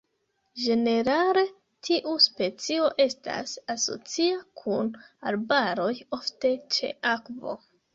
Ĝenerale 0.61 1.43
tiu 1.89 2.15
specio 2.29 2.89
estas 3.07 3.55
asocia 3.77 4.43
kun 4.65 4.93
arbaroj, 5.35 5.91
ofte 6.23 6.57
ĉe 6.77 6.97
akvo. 7.19 7.61